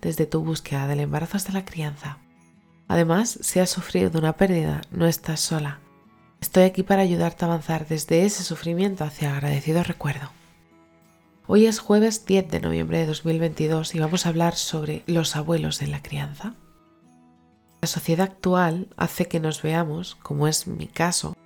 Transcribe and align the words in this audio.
desde 0.00 0.26
tu 0.26 0.42
búsqueda 0.42 0.86
del 0.86 1.00
embarazo 1.00 1.36
hasta 1.36 1.52
la 1.52 1.64
crianza. 1.64 2.18
Además, 2.88 3.38
si 3.42 3.60
has 3.60 3.70
sufrido 3.70 4.18
una 4.18 4.32
pérdida, 4.32 4.80
no 4.90 5.06
estás 5.06 5.40
sola. 5.40 5.78
Estoy 6.40 6.64
aquí 6.64 6.82
para 6.82 7.02
ayudarte 7.02 7.44
a 7.44 7.48
avanzar 7.48 7.86
desde 7.86 8.24
ese 8.24 8.42
sufrimiento 8.42 9.04
hacia 9.04 9.32
agradecido 9.32 9.82
recuerdo. 9.82 10.30
Hoy 11.46 11.66
es 11.66 11.78
jueves 11.78 12.26
10 12.26 12.48
de 12.48 12.60
noviembre 12.60 12.98
de 12.98 13.06
2022 13.06 13.94
y 13.94 14.00
vamos 14.00 14.24
a 14.24 14.28
hablar 14.30 14.54
sobre 14.54 15.02
los 15.06 15.36
abuelos 15.36 15.82
en 15.82 15.90
la 15.90 16.02
crianza. 16.02 16.54
La 17.80 17.88
sociedad 17.88 18.28
actual 18.30 18.88
hace 18.96 19.26
que 19.26 19.40
nos 19.40 19.62
veamos, 19.62 20.16
como 20.16 20.46
es 20.46 20.66
mi 20.66 20.86
caso, 20.86 21.36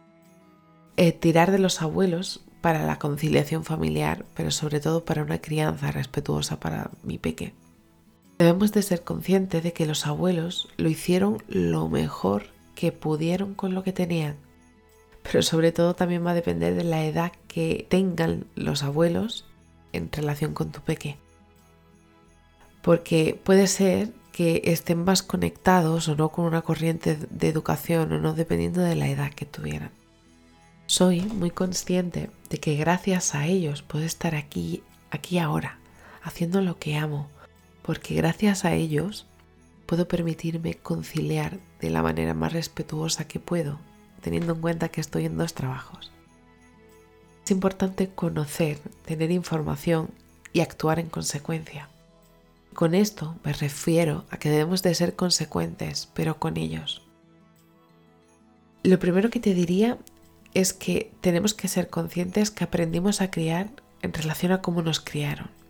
eh, 0.97 1.13
tirar 1.13 1.51
de 1.51 1.59
los 1.59 1.81
abuelos 1.83 2.43
para 2.61 2.85
la 2.87 2.99
conciliación 2.99 3.65
familiar, 3.65 4.25
pero 4.35 4.51
sobre 4.51 4.81
todo 4.81 5.05
para 5.05 5.23
una 5.23 5.39
crianza 5.39 5.91
respetuosa 5.91 6.61
para 6.61 6.91
mi 7.03 7.19
peque. 7.19 7.55
Debemos 8.39 8.73
de 8.73 8.83
ser 8.83 9.03
conscientes 9.03 9.63
de 9.63 9.73
que 9.73 9.87
los 9.87 10.07
abuelos 10.07 10.69
lo 10.77 10.89
hicieron 10.89 11.43
lo 11.49 11.89
mejor 11.89 12.47
que 12.75 12.91
pudieron 12.91 13.55
con 13.55 13.75
lo 13.75 13.83
que 13.83 13.93
tenían. 13.93 14.37
Pero 15.23 15.43
sobre 15.43 15.73
todo 15.73 15.95
también 15.95 16.27
va 16.27 16.33
a 16.33 16.35
depender 16.35 16.75
de 16.75 16.85
la 16.85 17.05
edad 17.05 17.33
que 17.49 17.87
tengan 17.89 18.47
los 18.57 18.83
abuelos 18.83 19.47
en 19.93 20.11
relación 20.11 20.53
con 20.53 20.73
tu 20.73 20.81
peque. 20.81 21.17
Porque 22.83 23.41
puede 23.43 23.67
ser 23.69 24.13
que 24.33 24.63
estén 24.65 25.05
más 25.05 25.23
conectados 25.23 26.09
o 26.09 26.17
no 26.17 26.31
con 26.31 26.45
una 26.45 26.63
corriente 26.63 27.17
de 27.31 27.49
educación 27.49 28.13
o 28.13 28.19
no 28.19 28.35
dependiendo 28.35 28.81
de 28.81 28.97
la 28.97 29.09
edad 29.09 29.33
que 29.33 29.47
tuvieran. 29.47 29.91
Soy 30.87 31.21
muy 31.23 31.51
consciente 31.51 32.31
de 32.51 32.59
que 32.59 32.75
gracias 32.75 33.35
a 33.35 33.47
ellos 33.47 33.83
puedo 33.83 34.05
estar 34.05 34.35
aquí, 34.35 34.83
aquí 35.11 35.39
ahora, 35.39 35.79
haciendo 36.23 36.61
lo 36.61 36.79
que 36.79 36.97
amo, 36.97 37.29
porque 37.85 38.15
gracias 38.15 38.65
a 38.65 38.73
ellos 38.73 39.27
puedo 39.85 40.09
permitirme 40.09 40.75
conciliar 40.75 41.59
de 41.81 41.91
la 41.91 42.03
manera 42.03 42.33
más 42.33 42.55
respetuosa 42.55 43.29
que 43.29 43.39
puedo, 43.39 43.79
teniendo 44.23 44.55
en 44.55 44.63
cuenta 44.63 44.89
que 44.89 45.03
estoy 45.03 45.27
en 45.27 45.37
dos 45.37 45.53
trabajos. 45.53 46.11
Es 47.45 47.51
importante 47.51 48.09
conocer, 48.09 48.79
tener 49.05 49.31
información 49.31 50.09
y 50.55 50.61
actuar 50.61 50.99
en 50.99 51.11
consecuencia. 51.11 51.91
Con 52.73 52.95
esto 52.95 53.37
me 53.45 53.53
refiero 53.53 54.25
a 54.31 54.39
que 54.39 54.49
debemos 54.49 54.83
de 54.83 54.95
ser 54.95 55.15
consecuentes, 55.15 56.09
pero 56.15 56.39
con 56.39 56.57
ellos. 56.57 57.03
Lo 58.83 58.99
primero 58.99 59.29
que 59.29 59.41
te 59.41 59.53
diría 59.53 59.99
es 60.55 60.73
que 60.73 61.13
tenemos 61.21 61.53
que 61.53 61.69
ser 61.69 61.91
conscientes 61.91 62.51
que 62.51 62.65
aprendimos 62.65 63.21
a 63.21 63.31
criar 63.31 63.69
en 64.01 64.15
relación 64.15 64.53
a 64.53 64.63
cómo 64.63 64.81
nos 64.81 65.01
criaron. 65.01 65.64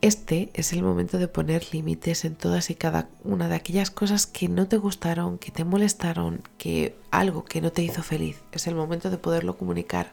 Este 0.00 0.50
es 0.54 0.72
el 0.72 0.82
momento 0.82 1.18
de 1.18 1.26
poner 1.26 1.74
límites 1.74 2.24
en 2.24 2.36
todas 2.36 2.70
y 2.70 2.76
cada 2.76 3.08
una 3.24 3.48
de 3.48 3.56
aquellas 3.56 3.90
cosas 3.90 4.26
que 4.26 4.48
no 4.48 4.68
te 4.68 4.76
gustaron, 4.76 5.38
que 5.38 5.50
te 5.50 5.64
molestaron, 5.64 6.42
que 6.56 6.96
algo 7.10 7.44
que 7.44 7.60
no 7.60 7.72
te 7.72 7.82
hizo 7.82 8.02
feliz. 8.04 8.40
Es 8.52 8.68
el 8.68 8.76
momento 8.76 9.10
de 9.10 9.18
poderlo 9.18 9.58
comunicar 9.58 10.12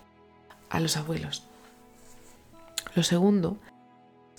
a 0.69 0.79
los 0.79 0.97
abuelos. 0.97 1.43
Lo 2.95 3.03
segundo, 3.03 3.57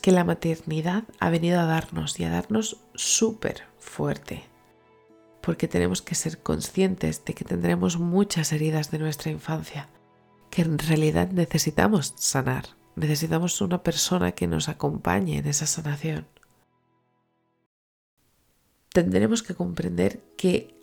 que 0.03 0.11
la 0.11 0.25
maternidad 0.25 1.05
ha 1.21 1.31
venido 1.31 1.61
a 1.61 1.67
darnos 1.67 2.19
y 2.19 2.25
a 2.25 2.31
darnos 2.31 2.79
súper 2.95 3.63
fuerte. 3.79 4.43
Porque 5.43 5.69
tenemos 5.69 6.03
que 6.03 6.17
ser 6.17 6.39
conscientes 6.39 7.25
de 7.25 7.35
que 7.35 7.45
tendremos 7.45 7.99
muchas 7.99 8.53
heridas 8.53 8.91
de 8.91 8.99
nuestra 8.99 9.31
infancia 9.31 9.89
que 10.51 10.63
en 10.63 10.79
realidad 10.79 11.31
necesitamos 11.31 12.15
sanar. 12.17 12.65
Necesitamos 12.97 13.61
una 13.61 13.83
persona 13.83 14.33
que 14.33 14.47
nos 14.47 14.71
acompañe 14.71 15.37
en 15.37 15.47
esa 15.47 15.67
sanación. 15.67 16.27
Tendremos 18.89 19.43
que 19.43 19.55
comprender 19.55 20.23
que 20.39 20.75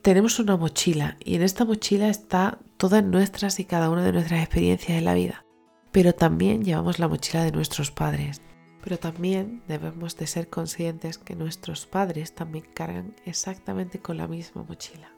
tenemos 0.00 0.38
una 0.38 0.56
mochila 0.56 1.16
y 1.24 1.34
en 1.34 1.42
esta 1.42 1.64
mochila 1.64 2.08
está 2.08 2.60
todas 2.76 3.02
nuestras 3.02 3.58
y 3.58 3.64
cada 3.64 3.90
una 3.90 4.04
de 4.04 4.12
nuestras 4.12 4.40
experiencias 4.40 4.96
en 4.96 5.04
la 5.04 5.14
vida. 5.14 5.44
Pero 5.90 6.14
también 6.14 6.62
llevamos 6.62 7.00
la 7.00 7.08
mochila 7.08 7.42
de 7.42 7.50
nuestros 7.50 7.90
padres. 7.90 8.40
Pero 8.84 9.00
también 9.00 9.64
debemos 9.66 10.16
de 10.16 10.28
ser 10.28 10.48
conscientes 10.48 11.18
que 11.18 11.34
nuestros 11.34 11.86
padres 11.86 12.32
también 12.32 12.66
cargan 12.72 13.16
exactamente 13.24 13.98
con 13.98 14.18
la 14.18 14.28
misma 14.28 14.62
mochila. 14.62 15.10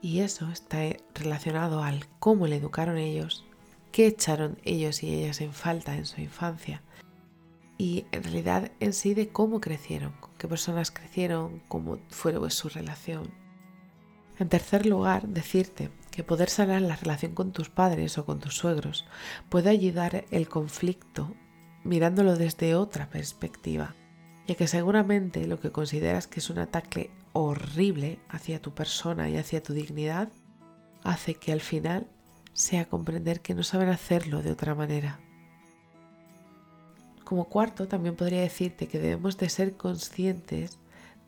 Y 0.00 0.20
eso 0.20 0.48
está 0.52 0.78
relacionado 1.14 1.82
al 1.82 2.06
cómo 2.20 2.46
le 2.46 2.56
educaron 2.56 2.98
ellos 2.98 3.45
qué 3.96 4.08
echaron 4.08 4.58
ellos 4.62 5.02
y 5.02 5.14
ellas 5.14 5.40
en 5.40 5.54
falta 5.54 5.96
en 5.96 6.04
su 6.04 6.20
infancia 6.20 6.82
y 7.78 8.04
en 8.12 8.24
realidad 8.24 8.70
en 8.78 8.92
sí 8.92 9.14
de 9.14 9.30
cómo 9.30 9.58
crecieron, 9.58 10.12
qué 10.36 10.46
personas 10.46 10.90
crecieron, 10.90 11.62
cómo 11.66 11.98
fue 12.10 12.34
su 12.50 12.68
relación. 12.68 13.30
En 14.38 14.50
tercer 14.50 14.84
lugar, 14.84 15.26
decirte 15.28 15.88
que 16.10 16.22
poder 16.22 16.50
sanar 16.50 16.82
la 16.82 16.96
relación 16.96 17.32
con 17.32 17.52
tus 17.52 17.70
padres 17.70 18.18
o 18.18 18.26
con 18.26 18.38
tus 18.38 18.58
suegros 18.58 19.06
puede 19.48 19.70
ayudar 19.70 20.26
el 20.30 20.46
conflicto 20.46 21.34
mirándolo 21.82 22.36
desde 22.36 22.74
otra 22.74 23.08
perspectiva, 23.08 23.94
ya 24.46 24.56
que 24.56 24.66
seguramente 24.66 25.46
lo 25.46 25.58
que 25.58 25.72
consideras 25.72 26.26
que 26.26 26.40
es 26.40 26.50
un 26.50 26.58
ataque 26.58 27.10
horrible 27.32 28.18
hacia 28.28 28.60
tu 28.60 28.74
persona 28.74 29.30
y 29.30 29.38
hacia 29.38 29.62
tu 29.62 29.72
dignidad 29.72 30.28
hace 31.02 31.36
que 31.36 31.52
al 31.52 31.62
final 31.62 32.10
sea 32.56 32.86
comprender 32.86 33.40
que 33.40 33.54
no 33.54 33.62
saben 33.62 33.90
hacerlo 33.90 34.42
de 34.42 34.50
otra 34.50 34.74
manera. 34.74 35.20
Como 37.22 37.44
cuarto, 37.44 37.86
también 37.86 38.16
podría 38.16 38.40
decirte 38.40 38.88
que 38.88 38.98
debemos 38.98 39.36
de 39.36 39.50
ser 39.50 39.76
conscientes 39.76 40.78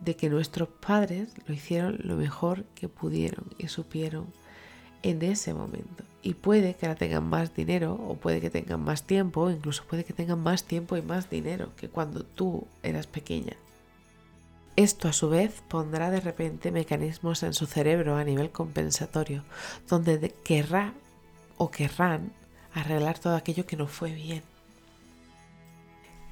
de 0.01 0.17
que 0.17 0.31
nuestros 0.31 0.69
padres 0.69 1.29
lo 1.47 1.55
hicieron 1.55 1.99
lo 2.03 2.17
mejor 2.17 2.65
que 2.75 2.89
pudieron 2.89 3.45
y 3.59 3.69
supieron 3.69 4.27
en 5.03 5.23
ese 5.23 5.53
momento. 5.53 6.05
Y 6.23 6.35
puede 6.35 6.75
que 6.75 6.87
ahora 6.87 6.99
tengan 6.99 7.29
más 7.29 7.55
dinero 7.55 7.95
o 7.95 8.15
puede 8.15 8.41
que 8.41 8.49
tengan 8.49 8.81
más 8.81 9.03
tiempo, 9.03 9.43
o 9.43 9.51
incluso 9.51 9.85
puede 9.85 10.05
que 10.05 10.15
tengan 10.15 10.41
más 10.41 10.65
tiempo 10.65 10.97
y 10.97 11.03
más 11.03 11.29
dinero 11.29 11.71
que 11.77 11.89
cuando 11.89 12.25
tú 12.25 12.67
eras 12.83 13.07
pequeña. 13.07 13.57
Esto 14.77 15.09
a 15.09 15.13
su 15.13 15.29
vez 15.29 15.63
pondrá 15.69 16.11
de 16.11 16.21
repente 16.21 16.71
mecanismos 16.71 17.43
en 17.43 17.53
su 17.53 17.67
cerebro 17.67 18.17
a 18.17 18.25
nivel 18.25 18.51
compensatorio, 18.51 19.43
donde 19.89 20.33
querrá 20.45 20.95
o 21.59 21.71
querrán 21.71 22.33
arreglar 22.73 23.19
todo 23.19 23.37
aquello 23.37 23.67
que 23.67 23.77
no 23.77 23.87
fue 23.87 24.13
bien. 24.13 24.43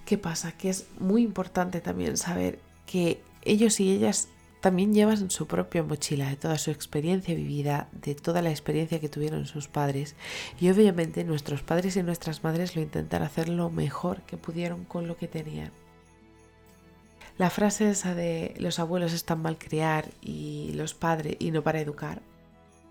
¿Qué 0.04 0.16
pasa? 0.16 0.52
Que 0.52 0.70
es 0.70 0.86
muy 0.98 1.22
importante 1.22 1.80
también 1.80 2.16
saber 2.16 2.60
que 2.86 3.20
ellos 3.42 3.80
y 3.80 3.92
ellas 3.92 4.28
también 4.60 4.94
llevan 4.94 5.30
su 5.30 5.46
propia 5.46 5.82
mochila 5.82 6.28
de 6.28 6.36
toda 6.36 6.58
su 6.58 6.70
experiencia 6.70 7.34
vivida, 7.34 7.88
de 7.92 8.14
toda 8.14 8.42
la 8.42 8.50
experiencia 8.50 9.00
que 9.00 9.08
tuvieron 9.08 9.46
sus 9.46 9.68
padres. 9.68 10.14
Y 10.60 10.70
obviamente 10.70 11.24
nuestros 11.24 11.62
padres 11.62 11.96
y 11.96 12.02
nuestras 12.02 12.42
madres 12.42 12.76
lo 12.76 12.82
intentan 12.82 13.22
hacer 13.22 13.48
lo 13.48 13.70
mejor 13.70 14.22
que 14.22 14.36
pudieron 14.36 14.84
con 14.84 15.06
lo 15.06 15.16
que 15.16 15.28
tenían. 15.28 15.70
La 17.38 17.50
frase 17.50 17.90
esa 17.90 18.14
de 18.14 18.54
los 18.58 18.78
abuelos 18.78 19.12
están 19.12 19.42
mal 19.42 19.58
criar 19.58 20.08
y 20.22 20.72
los 20.72 20.94
padres 20.94 21.36
y 21.38 21.50
no 21.50 21.62
para 21.62 21.80
educar, 21.80 22.22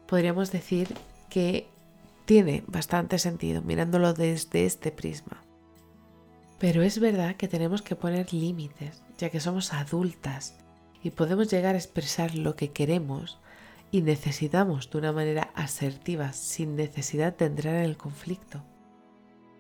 podríamos 0.08 0.52
decir 0.52 0.88
que 1.30 1.68
tiene 2.26 2.64
bastante 2.68 3.20
sentido 3.20 3.62
mirándolo 3.62 4.14
desde 4.14 4.66
este 4.66 4.92
prisma. 4.92 5.44
Pero 6.60 6.82
es 6.82 7.00
verdad 7.00 7.36
que 7.36 7.48
tenemos 7.48 7.82
que 7.82 7.96
poner 7.96 8.34
límites, 8.34 9.04
ya 9.18 9.30
que 9.30 9.40
somos 9.40 9.74
adultas 9.74 10.56
y 11.04 11.12
podemos 11.12 11.50
llegar 11.52 11.76
a 11.76 11.78
expresar 11.78 12.36
lo 12.36 12.56
que 12.56 12.72
queremos 12.72 13.40
y 13.92 14.02
necesitamos 14.02 14.90
de 14.90 14.98
una 14.98 15.12
manera 15.12 15.52
asertiva, 15.54 16.34
sin 16.34 16.76
necesidad 16.76 17.38
de 17.38 17.46
entrar 17.46 17.76
en 17.76 17.84
el 17.84 17.98
conflicto. 17.98 18.64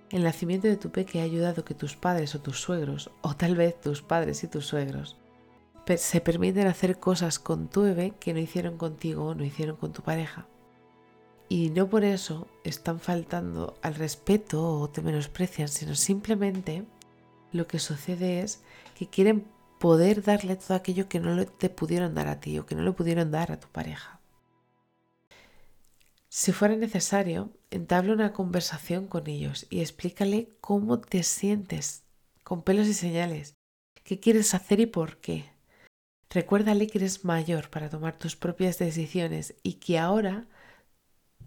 El 0.10 0.24
nacimiento 0.24 0.68
de 0.68 0.78
tu 0.78 0.92
peque 0.92 1.20
ha 1.20 1.24
ayudado 1.24 1.66
que 1.66 1.74
tus 1.74 1.96
padres 1.96 2.36
o 2.36 2.42
tus 2.42 2.60
suegros, 2.60 3.12
o 3.22 3.36
tal 3.36 3.56
vez 3.56 3.80
tus 3.80 4.02
padres 4.02 4.44
y 4.44 4.48
tus 4.48 4.66
suegros, 4.66 5.18
se 5.98 6.22
permiten 6.22 6.68
hacer 6.68 7.00
cosas 7.00 7.38
con 7.38 7.68
tu 7.70 7.84
bebé 7.84 8.14
que 8.20 8.34
no 8.34 8.40
hicieron 8.40 8.78
contigo 8.78 9.26
o 9.26 9.36
no 9.36 9.44
hicieron 9.44 9.76
con 9.76 9.94
tu 9.94 10.02
pareja. 10.02 10.48
Y 11.48 11.70
no 11.70 11.90
por 11.90 12.04
eso 12.04 12.48
están 12.64 13.00
faltando 13.00 13.78
al 13.82 13.96
respeto 13.96 14.80
o 14.80 14.90
te 14.90 15.02
menosprecian, 15.02 15.68
sino 15.68 15.96
simplemente 15.96 16.86
lo 17.52 17.68
que 17.68 17.80
sucede 17.80 18.42
es 18.42 18.64
que 18.96 19.08
quieren 19.08 19.46
poder 19.80 20.24
darle 20.24 20.56
todo 20.56 20.76
aquello 20.76 21.08
que 21.08 21.20
no 21.20 21.46
te 21.46 21.70
pudieron 21.70 22.16
dar 22.16 22.28
a 22.28 22.40
ti 22.40 22.58
o 22.58 22.66
que 22.66 22.76
no 22.76 22.84
le 22.84 22.92
pudieron 22.92 23.32
dar 23.32 23.52
a 23.52 23.60
tu 23.60 23.68
pareja. 23.68 24.20
Si 26.30 26.52
fuera 26.52 26.76
necesario, 26.76 27.52
entabla 27.72 28.14
una 28.14 28.34
conversación 28.34 29.08
con 29.08 29.28
ellos 29.28 29.68
y 29.70 29.80
explícale 29.80 30.50
cómo 30.60 31.00
te 31.00 31.24
sientes, 31.24 32.04
con 32.44 32.62
pelos 32.62 32.88
y 32.88 32.94
señales, 32.94 33.56
qué 34.04 34.20
quieres 34.20 34.54
hacer 34.54 34.80
y 34.82 34.86
por 34.86 35.18
qué. 35.22 35.46
Recuérdale 36.30 36.88
que 36.88 36.98
eres 36.98 37.24
mayor 37.24 37.70
para 37.70 37.90
tomar 37.90 38.18
tus 38.18 38.36
propias 38.36 38.80
decisiones 38.80 39.56
y 39.64 39.76
que 39.76 39.98
ahora 39.98 40.48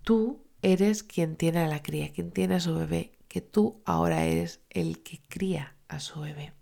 tú 0.03 0.45
eres 0.63 1.03
quien 1.03 1.37
tiene 1.37 1.61
a 1.61 1.69
la 1.69 1.83
cría, 1.83 2.13
quien 2.13 2.31
tiene 2.31 2.57
a 2.57 2.61
su 2.61 2.75
bebé, 2.75 3.13
que 3.29 3.41
tú 3.41 3.83
ahora 3.85 4.25
eres 4.25 4.61
el 4.71 5.03
que 5.03 5.21
cría 5.29 5.77
a 5.89 6.01
su 6.01 6.21
bebé. 6.21 6.55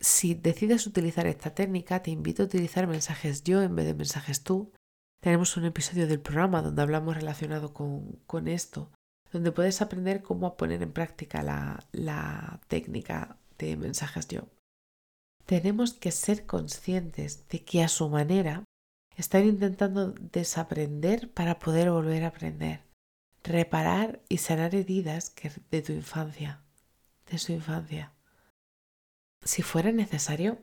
Si 0.00 0.34
decides 0.34 0.86
utilizar 0.86 1.26
esta 1.26 1.54
técnica, 1.54 2.02
te 2.02 2.10
invito 2.10 2.42
a 2.42 2.46
utilizar 2.46 2.86
mensajes 2.86 3.44
yo 3.44 3.62
en 3.62 3.74
vez 3.76 3.86
de 3.86 3.94
mensajes 3.94 4.42
tú. 4.42 4.72
Tenemos 5.20 5.56
un 5.56 5.64
episodio 5.64 6.06
del 6.06 6.20
programa 6.20 6.62
donde 6.62 6.82
hablamos 6.82 7.16
relacionado 7.16 7.72
con, 7.72 8.48
esto, 8.48 8.90
donde 9.32 9.52
puedes 9.52 9.80
aprender 9.82 10.22
cómo 10.22 10.56
poner 10.56 10.82
en 10.82 10.92
práctica 10.92 11.42
la, 11.42 11.84
la 11.92 12.60
técnica 12.68 13.38
de 13.58 13.76
mensajes 13.76 14.28
yo. 14.28 14.48
Tenemos 15.46 15.94
que 15.94 16.12
ser 16.12 16.46
conscientes 16.46 17.48
de 17.48 17.64
que 17.64 17.82
a 17.82 17.88
su 17.88 18.08
manera 18.08 18.64
están 19.18 19.44
intentando 19.46 20.12
desaprender 20.12 21.30
para 21.32 21.58
poder 21.58 21.90
volver 21.90 22.22
a 22.22 22.28
aprender, 22.28 22.84
reparar 23.42 24.22
y 24.28 24.38
sanar 24.38 24.76
heridas 24.76 25.34
de 25.70 25.82
tu 25.82 25.92
infancia, 25.92 26.62
de 27.28 27.38
su 27.38 27.52
infancia. 27.52 28.12
Si 29.44 29.62
fuera 29.62 29.90
necesario, 29.90 30.58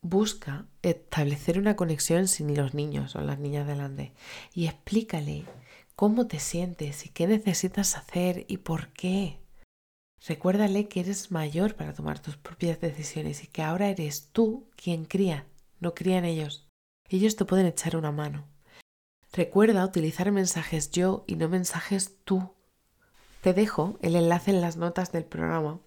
busca 0.00 0.66
establecer 0.80 1.58
una 1.58 1.76
conexión 1.76 2.28
sin 2.28 2.56
los 2.56 2.72
niños 2.72 3.14
o 3.14 3.20
las 3.20 3.38
niñas 3.38 3.66
delante 3.66 4.14
y 4.54 4.66
explícale 4.66 5.44
cómo 5.94 6.26
te 6.26 6.40
sientes 6.40 7.04
y 7.04 7.10
qué 7.10 7.26
necesitas 7.26 7.96
hacer 7.96 8.46
y 8.48 8.56
por 8.56 8.88
qué. 8.94 9.38
Recuérdale 10.26 10.88
que 10.88 11.00
eres 11.00 11.30
mayor 11.30 11.74
para 11.74 11.92
tomar 11.92 12.20
tus 12.20 12.38
propias 12.38 12.80
decisiones 12.80 13.44
y 13.44 13.48
que 13.48 13.62
ahora 13.62 13.88
eres 13.88 14.30
tú 14.32 14.70
quien 14.76 15.04
cría, 15.04 15.46
no 15.78 15.94
crían 15.94 16.24
ellos. 16.24 16.71
Ellos 17.12 17.36
te 17.36 17.44
pueden 17.44 17.66
echar 17.66 17.94
una 17.96 18.10
mano. 18.10 18.48
Recuerda 19.34 19.84
utilizar 19.84 20.32
mensajes 20.32 20.90
yo 20.90 21.24
y 21.26 21.36
no 21.36 21.50
mensajes 21.50 22.16
tú. 22.24 22.54
Te 23.42 23.52
dejo 23.52 23.98
el 24.00 24.16
enlace 24.16 24.50
en 24.50 24.62
las 24.62 24.78
notas 24.78 25.12
del 25.12 25.26
programa 25.26 25.78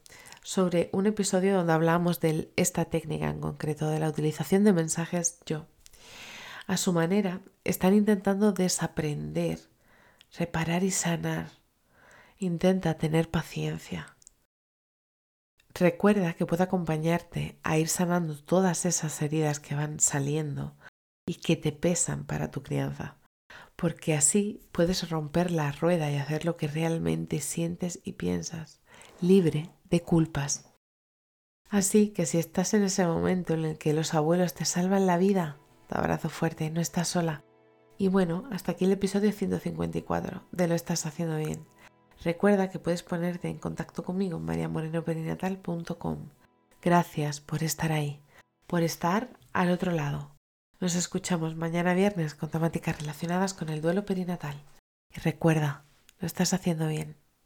sobre 0.44 0.92
un 0.94 1.08
episodio 1.08 1.56
donde 1.56 1.74
hablamos 1.74 2.20
de 2.20 2.52
esta 2.58 2.86
técnica 2.86 3.28
en 3.28 3.40
concreto, 3.40 3.90
de 3.90 3.98
la 3.98 4.08
utilización 4.08 4.64
de 4.66 4.74
mensajes 4.74 5.40
yo. 5.48 5.66
A 6.68 6.78
su 6.78 6.94
manera, 6.94 7.42
están 7.64 7.96
intentando 7.96 8.52
desaprender, 8.52 9.60
reparar 10.38 10.84
y 10.84 10.92
sanar. 10.92 11.50
Intenta 12.38 13.00
tener 13.00 13.32
paciencia. 13.32 14.16
Recuerda 15.74 16.34
que 16.34 16.46
puede 16.46 16.64
acompañarte 16.64 17.58
a 17.64 17.80
ir 17.80 17.88
sanando 17.88 18.38
todas 18.38 18.86
esas 18.86 19.20
heridas 19.24 19.60
que 19.60 19.74
van 19.74 20.00
saliendo 20.00 20.76
y 21.26 21.36
que 21.36 21.56
te 21.56 21.72
pesan 21.72 22.26
para 22.26 22.52
tu 22.52 22.62
crianza, 22.62 23.18
porque 23.76 24.14
así 24.14 24.62
puedes 24.72 25.10
romper 25.10 25.52
la 25.52 25.72
rueda 25.72 26.12
y 26.12 26.16
hacer 26.16 26.46
lo 26.46 26.58
que 26.58 26.68
realmente 26.68 27.40
sientes 27.42 28.00
y 28.04 28.14
piensas, 28.14 28.82
libre 29.22 29.72
de 29.90 30.02
culpas. 30.02 30.72
Así 31.70 32.10
que 32.10 32.26
si 32.26 32.38
estás 32.38 32.74
en 32.74 32.84
ese 32.84 33.06
momento 33.06 33.54
en 33.54 33.66
el 33.66 33.78
que 33.78 33.94
los 33.94 34.14
abuelos 34.14 34.54
te 34.54 34.66
salvan 34.66 35.08
la 35.08 35.18
vida, 35.18 35.58
te 35.88 35.98
abrazo 35.98 36.30
fuerte, 36.30 36.70
no 36.70 36.80
estás 36.80 37.08
sola. 37.08 37.44
Y 37.98 38.10
bueno, 38.10 38.48
hasta 38.52 38.74
aquí 38.74 38.86
el 38.86 38.92
episodio 38.92 39.32
154 39.32 40.44
de 40.52 40.68
Lo 40.68 40.76
estás 40.76 41.06
haciendo 41.06 41.38
bien. 41.38 41.66
Recuerda 42.24 42.70
que 42.70 42.80
puedes 42.80 43.04
ponerte 43.04 43.50
en 43.50 43.58
contacto 43.58 44.04
conmigo 44.04 44.38
en 44.38 44.46
mariamorenoperinatal.com. 44.46 46.30
Gracias 46.82 47.40
por 47.40 47.64
estar 47.64 47.92
ahí, 47.92 48.22
por 48.68 48.84
estar 48.84 49.30
al 49.54 49.72
otro 49.72 49.92
lado. 49.92 50.35
Nos 50.82 50.96
escuchamos 50.96 51.56
mañana 51.56 51.94
viernes 51.94 52.36
con 52.36 52.50
temáticas 52.50 53.00
relacionadas 53.00 53.54
con 53.54 53.70
el 53.70 53.82
duelo 53.82 54.04
perinatal. 54.04 54.62
Y 55.16 55.20
recuerda, 55.22 55.86
lo 56.20 56.28
estás 56.28 56.54
haciendo 56.54 56.88
bien. 56.88 57.16